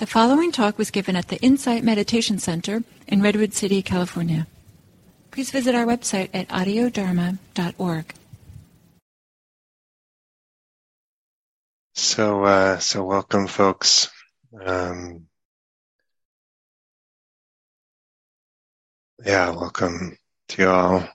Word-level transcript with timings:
The 0.00 0.06
following 0.06 0.50
talk 0.50 0.78
was 0.78 0.90
given 0.90 1.14
at 1.14 1.28
the 1.28 1.36
Insight 1.42 1.84
Meditation 1.84 2.38
Center 2.38 2.82
in 3.06 3.20
Redwood 3.20 3.52
City, 3.52 3.82
California. 3.82 4.46
Please 5.30 5.50
visit 5.50 5.74
our 5.74 5.84
website 5.84 6.30
at 6.32 6.48
audiodharma.org. 6.48 8.14
So, 11.94 12.44
uh, 12.44 12.78
so 12.78 13.04
welcome, 13.04 13.46
folks. 13.46 14.08
Um, 14.64 15.26
yeah, 19.22 19.50
welcome 19.50 20.16
to 20.48 20.62
you 20.62 20.70
all. 20.70 21.08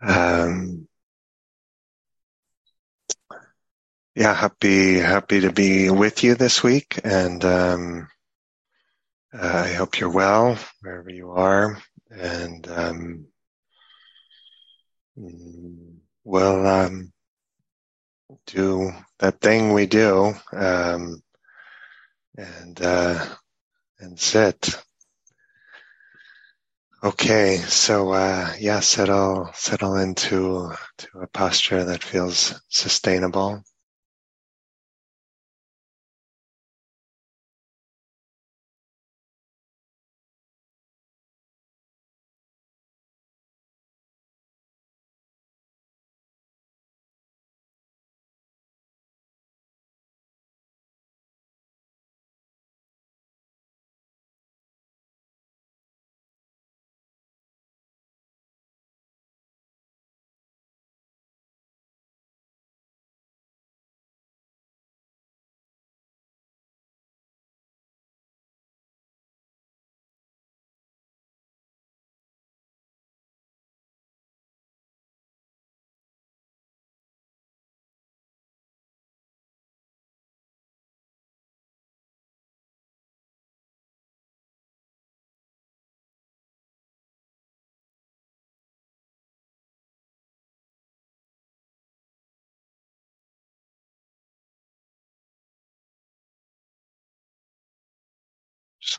Um, 0.00 0.83
yeah, 4.14 4.32
happy 4.32 4.98
happy 4.98 5.40
to 5.40 5.50
be 5.52 5.90
with 5.90 6.22
you 6.22 6.36
this 6.36 6.62
week, 6.62 7.00
and 7.02 7.44
um, 7.44 8.08
uh, 9.32 9.62
I 9.66 9.72
hope 9.72 9.98
you're 9.98 10.10
well 10.10 10.56
wherever 10.80 11.10
you 11.10 11.32
are, 11.32 11.82
and 12.10 12.68
um, 12.68 13.26
we'll 15.16 16.66
um, 16.66 17.12
do 18.46 18.92
that 19.18 19.40
thing 19.40 19.72
we 19.72 19.86
do, 19.86 20.32
um, 20.52 21.20
and 22.36 22.80
uh, 22.80 23.26
and 23.98 24.18
sit. 24.18 24.78
Okay, 27.02 27.56
so 27.56 28.12
uh, 28.12 28.54
yeah, 28.60 28.78
settle 28.78 29.50
settle 29.54 29.96
into 29.96 30.72
to 30.98 31.08
a 31.20 31.26
posture 31.26 31.84
that 31.84 32.04
feels 32.04 32.54
sustainable. 32.68 33.64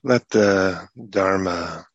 Let 0.03 0.27
the 0.29 0.87
Dharma 1.09 1.87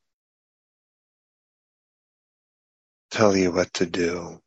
tell 3.11 3.37
you 3.37 3.53
what 3.53 3.73
to 3.75 3.87
do. 3.87 4.41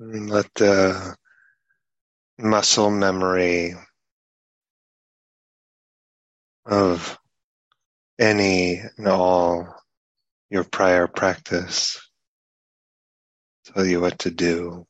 And 0.00 0.30
let 0.30 0.52
the 0.54 1.16
muscle 2.38 2.90
memory 2.90 3.74
of 6.66 7.18
any 8.18 8.82
and 8.98 9.08
all 9.08 9.74
your 10.50 10.64
prior 10.64 11.06
practice 11.06 12.00
tell 13.66 13.86
you 13.86 14.00
what 14.00 14.20
to 14.20 14.30
do. 14.30 14.86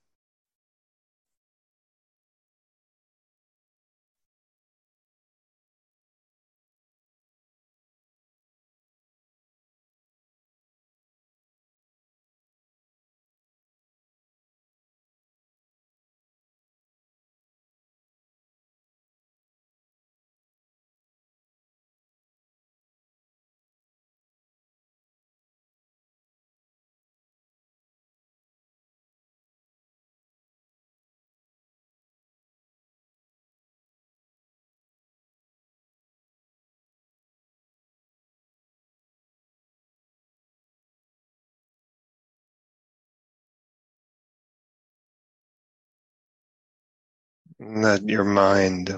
Let 47.61 48.09
your 48.09 48.25
mind 48.25 48.91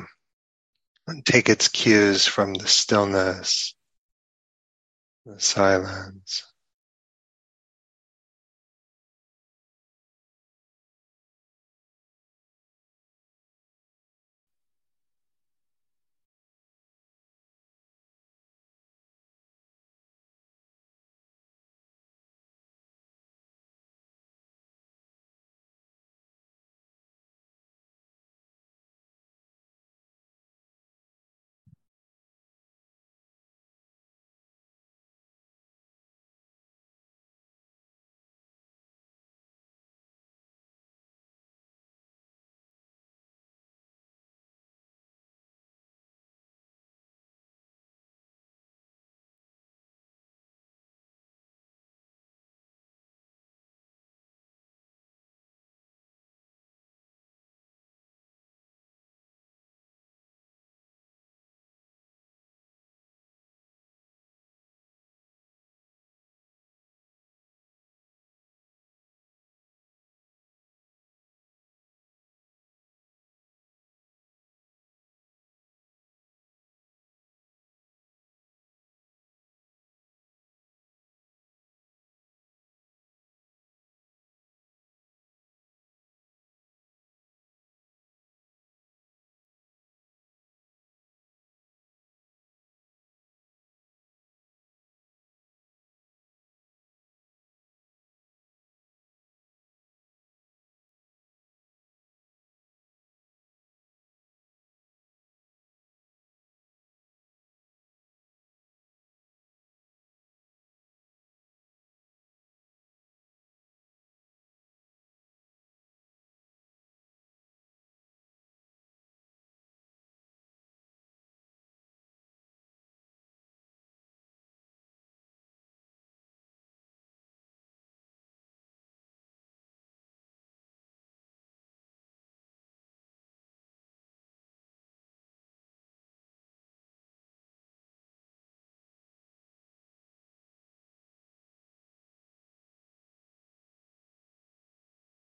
take 1.25 1.49
its 1.49 1.67
cues 1.67 2.27
from 2.27 2.55
the 2.55 2.69
stillness, 2.69 3.75
the 5.27 5.41
silence. 5.41 6.45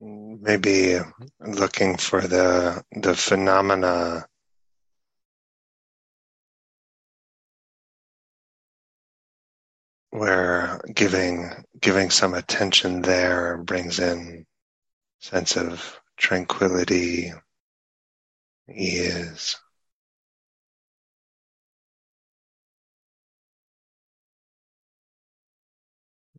Maybe 0.00 0.98
looking 1.40 1.96
for 1.96 2.20
the 2.22 2.82
the 2.92 3.14
phenomena. 3.14 4.26
Where 10.10 10.80
giving 10.94 11.64
giving 11.80 12.10
some 12.10 12.34
attention 12.34 13.02
there 13.02 13.58
brings 13.58 13.98
in 14.00 14.46
sense 15.20 15.56
of 15.56 16.00
tranquility, 16.16 17.32
ease. 18.74 19.56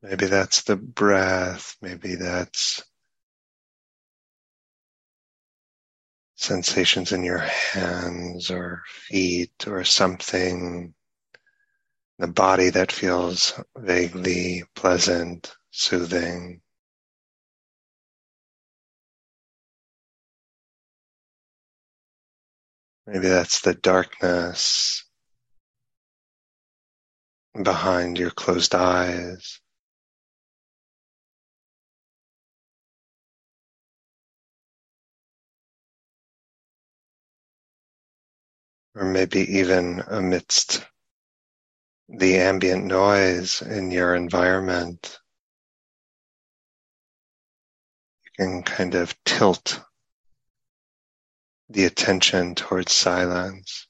Maybe 0.01 0.25
that's 0.25 0.63
the 0.63 0.75
breath, 0.75 1.77
maybe 1.81 2.15
that's 2.15 2.83
sensations 6.41 7.11
in 7.11 7.23
your 7.23 7.37
hands 7.37 8.49
or 8.49 8.81
feet 8.87 9.67
or 9.67 9.83
something, 9.83 10.93
the 12.17 12.27
body 12.27 12.71
that 12.71 12.91
feels 12.91 13.53
vaguely 13.77 14.63
pleasant, 14.75 15.55
soothing. 15.69 16.61
Maybe 23.05 23.27
that's 23.27 23.61
the 23.61 23.75
darkness 23.75 25.05
behind 27.61 28.17
your 28.17 28.31
closed 28.31 28.73
eyes. 28.73 29.59
Or 38.95 39.05
maybe 39.05 39.39
even 39.57 40.03
amidst 40.07 40.85
the 42.09 42.37
ambient 42.37 42.85
noise 42.85 43.61
in 43.61 43.91
your 43.91 44.15
environment, 44.15 45.19
you 48.23 48.31
can 48.37 48.63
kind 48.63 48.95
of 48.95 49.15
tilt 49.23 49.81
the 51.69 51.85
attention 51.85 52.53
towards 52.53 52.91
silence. 52.91 53.87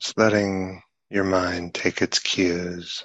Just 0.00 0.18
letting 0.18 0.82
your 1.10 1.24
mind 1.24 1.74
take 1.74 2.02
its 2.02 2.18
cues 2.18 3.04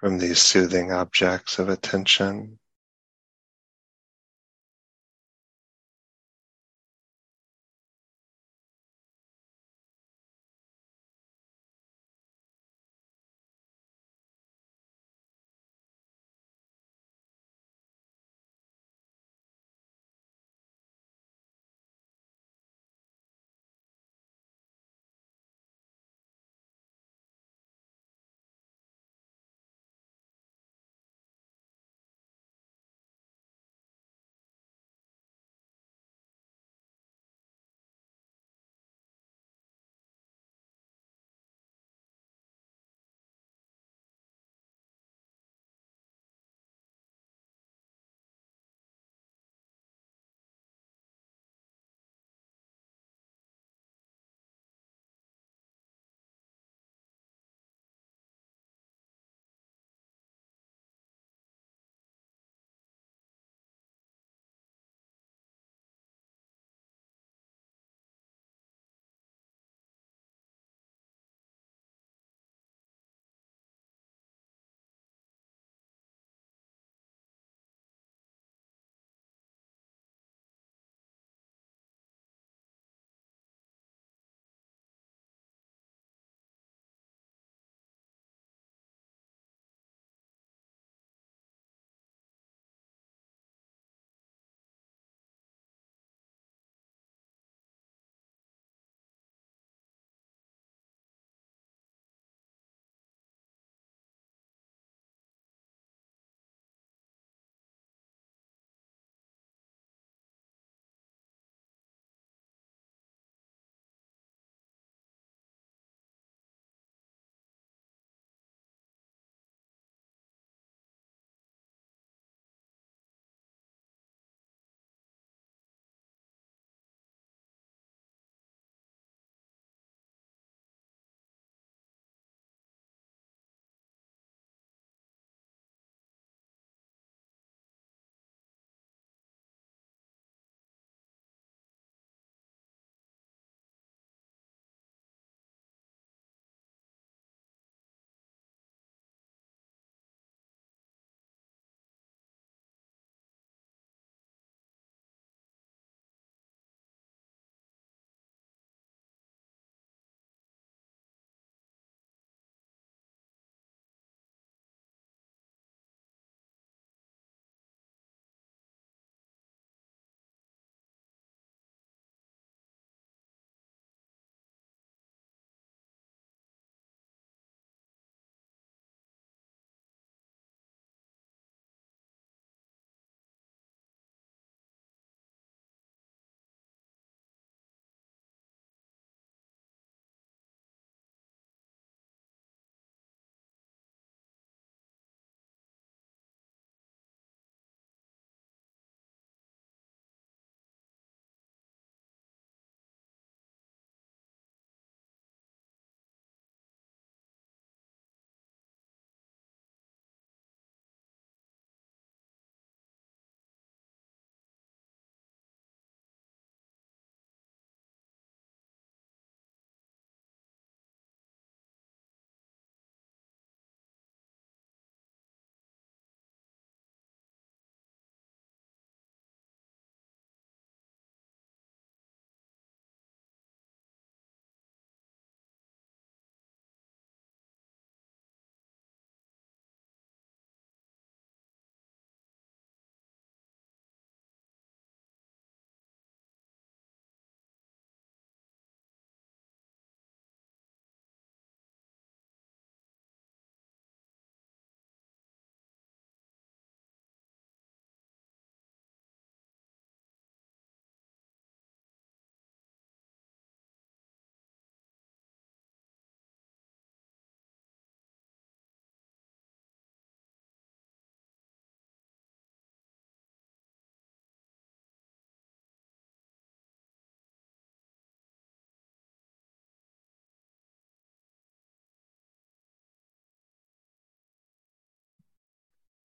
from 0.00 0.18
these 0.18 0.40
soothing 0.40 0.92
objects 0.92 1.58
of 1.58 1.68
attention. 1.68 2.58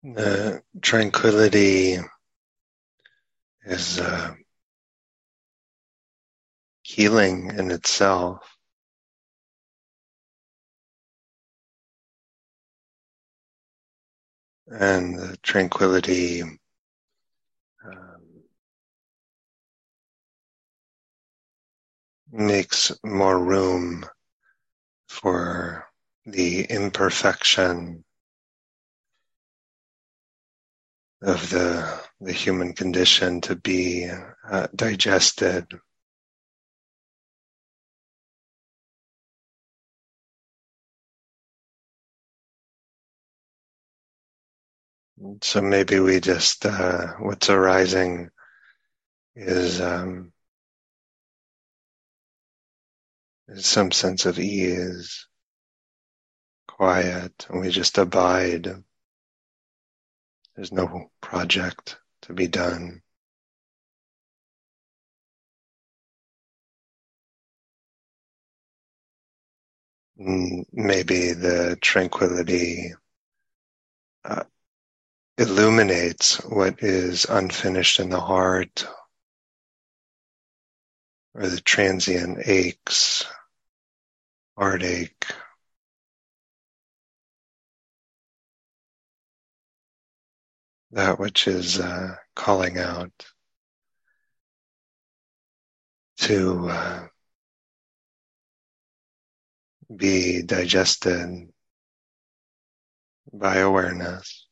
The 0.04 0.62
tranquility 0.82 1.98
is 3.66 4.00
uh, 4.00 4.34
healing 6.82 7.52
in 7.58 7.72
itself. 7.72 8.58
And 14.68 15.18
the 15.18 15.38
tranquility 15.38 16.42
um, 17.86 18.44
makes 22.30 22.92
more 23.06 23.40
room 23.42 24.06
for 25.08 25.88
the 26.26 26.66
imperfection 26.66 28.03
of 31.24 31.50
the, 31.50 32.02
the 32.20 32.34
human 32.34 32.74
condition 32.74 33.40
to 33.40 33.56
be 33.56 34.10
uh, 34.50 34.68
digested. 34.76 35.66
So 45.42 45.62
maybe 45.62 46.00
we 46.02 46.20
just, 46.20 46.66
uh, 46.66 47.14
what's 47.20 47.50
arising 47.50 48.30
is, 49.38 49.80
um, 49.80 50.34
is 53.48 53.66
some 53.66 53.94
sense 53.94 54.26
of 54.26 54.40
ease, 54.40 55.26
quiet, 56.68 57.48
and 57.50 57.62
we 57.62 57.70
just 57.70 57.98
abide. 57.98 58.84
There's 60.56 60.72
no 60.72 61.12
project 61.22 61.98
to 62.24 62.34
be 62.34 62.48
done. 62.48 63.02
Maybe 70.16 71.34
the 71.34 71.78
tranquility 71.82 72.94
uh, 74.24 74.44
illuminates 75.38 76.36
what 76.46 76.84
is 76.84 77.26
unfinished 77.26 78.00
in 78.00 78.10
the 78.10 78.22
heart 78.22 78.86
or 81.34 81.48
the 81.48 81.60
transient 81.60 82.48
aches, 82.48 83.26
heartache, 84.56 85.26
that 90.94 91.20
which 91.20 91.48
is 91.48 91.80
uh, 91.80 92.16
calling 92.36 92.78
out 92.78 93.12
to 96.18 96.70
uh, 96.70 97.08
be 99.96 100.44
digested 100.44 101.50
by 103.34 103.58
awareness. 103.58 104.43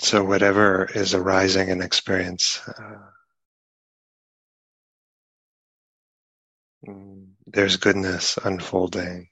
So, 0.00 0.22
whatever 0.24 0.84
is 0.84 1.14
arising 1.14 1.68
in 1.70 1.80
experience, 1.80 2.60
uh, 2.68 3.10
mm, 6.86 7.26
there's 7.46 7.76
goodness 7.76 8.38
unfolding. 8.38 9.28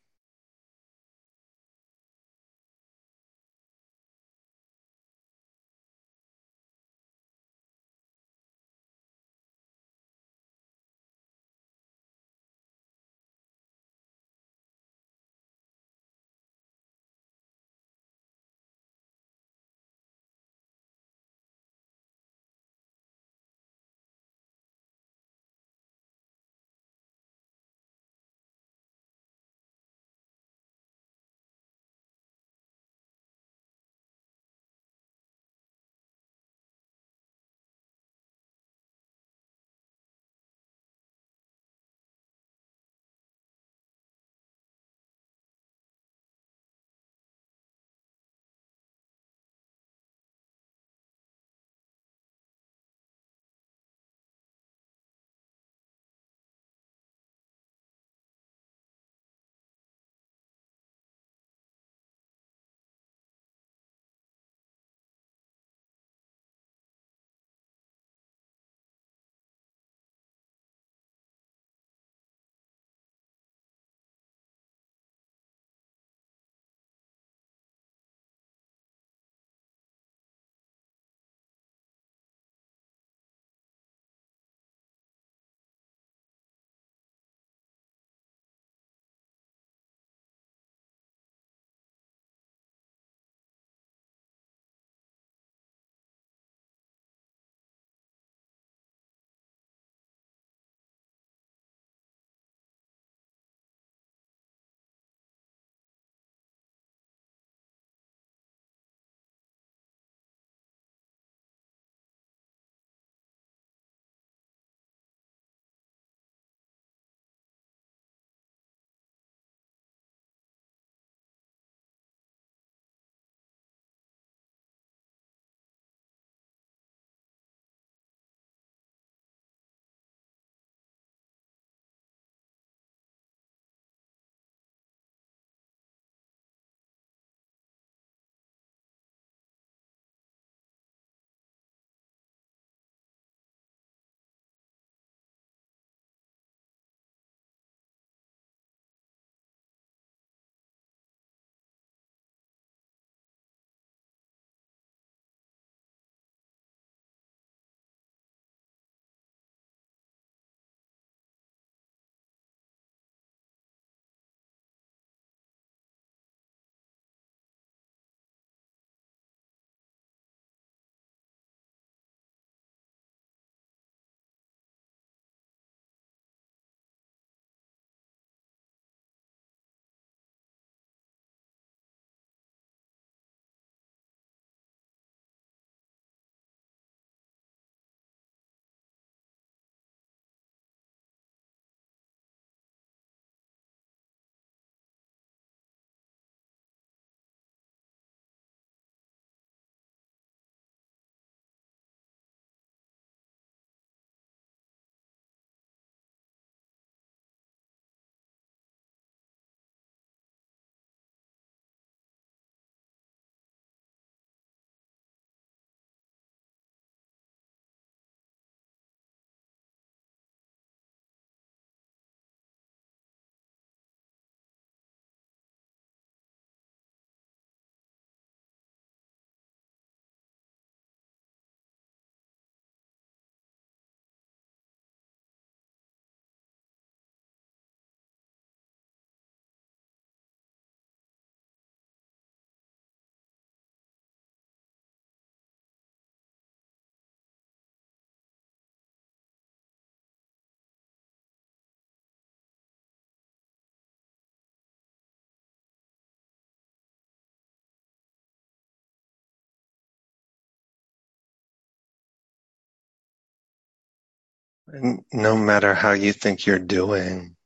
No 264.73 265.37
matter 265.37 265.75
how 265.75 265.93
you 265.93 266.13
think 266.13 266.47
you're 266.47 266.59
doing, 266.59 267.37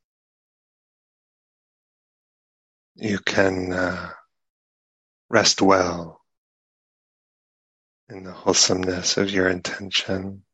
you 2.94 3.18
can 3.18 3.72
uh, 3.72 4.10
rest 5.28 5.60
well 5.60 6.20
in 8.08 8.22
the 8.22 8.32
wholesomeness 8.32 9.16
of 9.16 9.30
your 9.30 9.48
intention. 9.48 10.44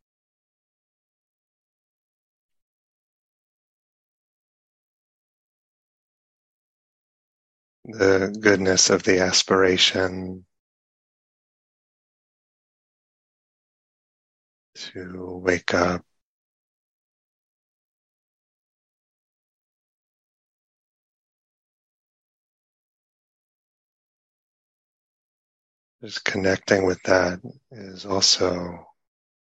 The 7.84 8.34
goodness 8.40 8.88
of 8.90 9.02
the 9.02 9.18
aspiration 9.20 10.46
to 14.74 15.40
wake 15.44 15.74
up 15.74 16.04
Just 26.02 26.24
connecting 26.24 26.84
with 26.86 27.02
that 27.04 27.40
is 27.70 28.06
also 28.06 28.86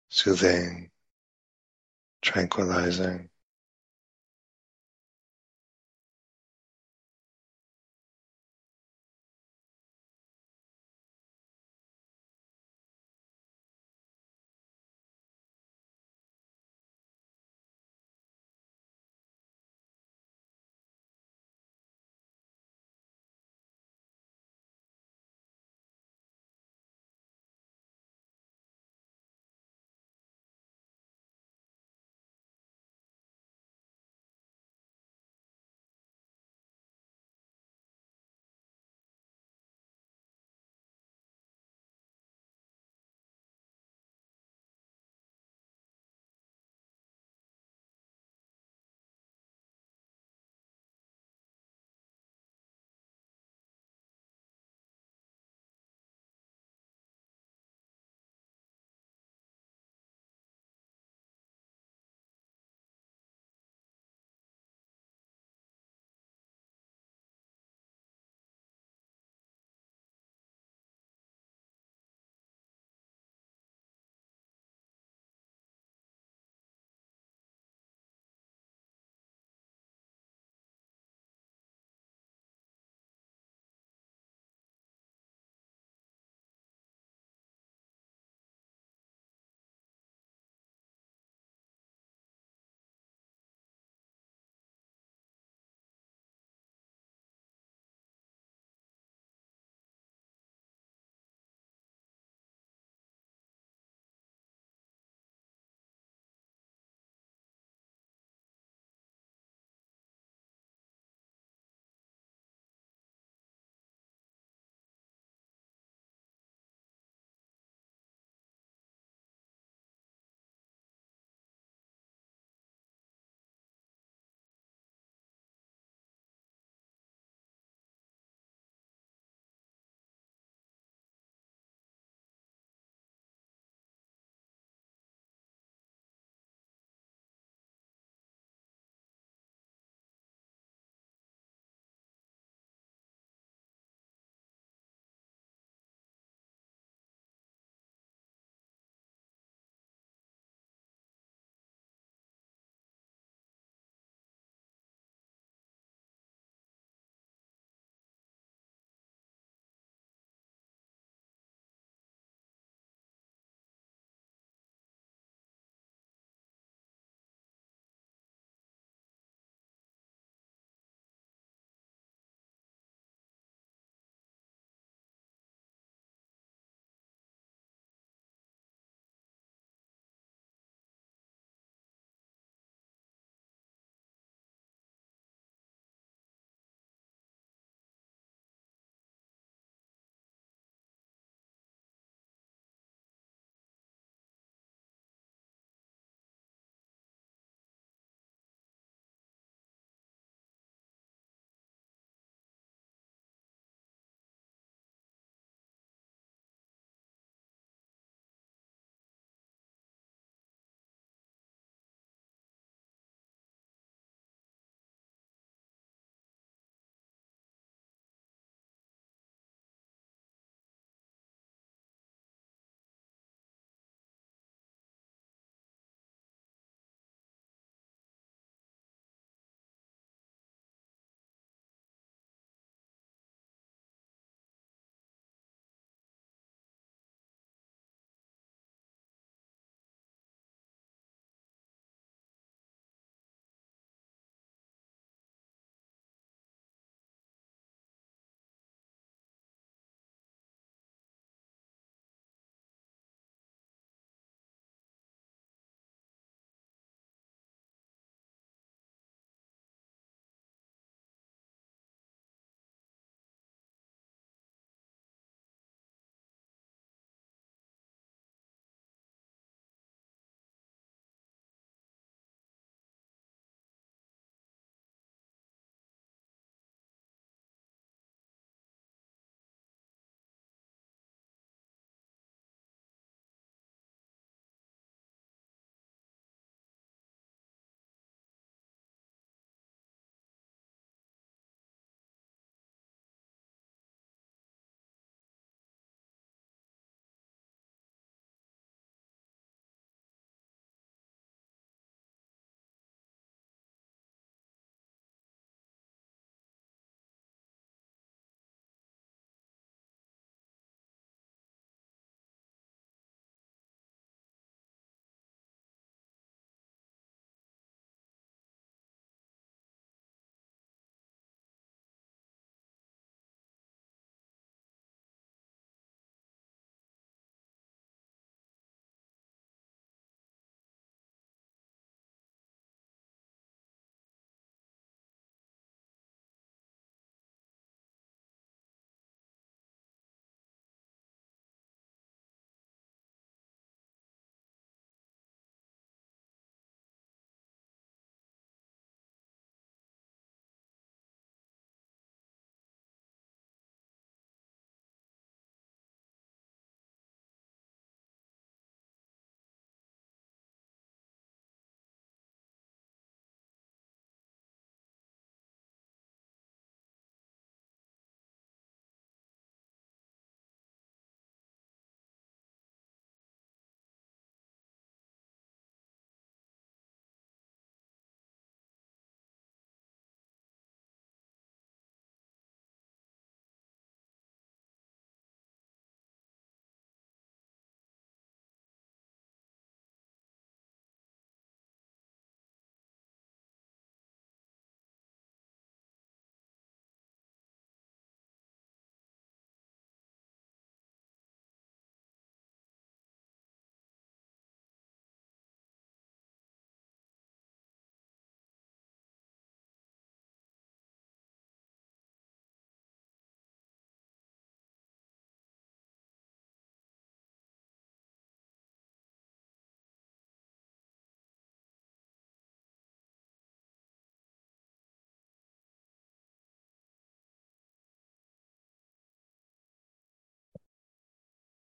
soothing, 0.09 0.91
tranquilizing. 2.21 3.28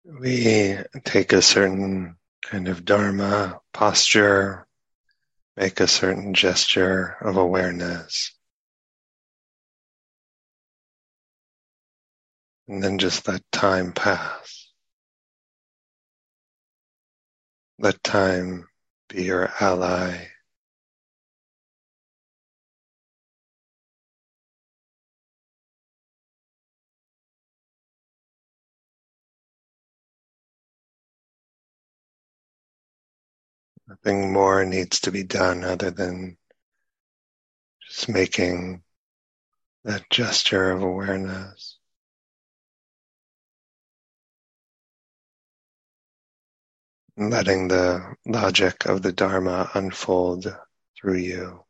We 0.05 0.77
take 1.05 1.33
a 1.33 1.41
certain 1.41 2.17
kind 2.41 2.67
of 2.67 2.85
Dharma 2.85 3.59
posture, 3.73 4.67
make 5.55 5.79
a 5.79 5.87
certain 5.87 6.33
gesture 6.33 7.15
of 7.21 7.37
awareness. 7.37 8.31
And 12.67 12.83
then 12.83 12.97
just 12.97 13.27
let 13.27 13.41
time 13.51 13.93
pass. 13.93 14.71
Let 17.79 18.03
time 18.03 18.67
be 19.09 19.23
your 19.23 19.51
ally. 19.59 20.32
Nothing 34.03 34.33
more 34.33 34.65
needs 34.65 34.99
to 35.01 35.11
be 35.11 35.23
done 35.23 35.63
other 35.63 35.91
than 35.91 36.37
just 37.87 38.09
making 38.09 38.83
that 39.85 40.09
gesture 40.09 40.71
of 40.71 40.83
awareness. 40.83 41.77
letting 47.17 47.67
the 47.67 48.15
logic 48.25 48.85
of 48.85 49.01
the 49.01 49.11
Dharma 49.11 49.69
unfold 49.75 50.55
through 50.97 51.17
you. 51.17 51.63